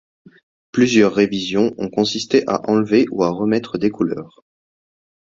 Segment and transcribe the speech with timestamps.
[0.71, 4.43] Plusieurs révisions on consister à enlever ou à remettre des couleurs.